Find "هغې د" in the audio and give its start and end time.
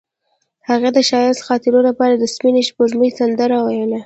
0.69-0.99